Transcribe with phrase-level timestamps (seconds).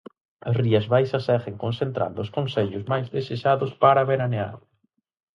[0.47, 4.55] As Rías Baixas seguen concentrando os concellos máis desexados para veranear.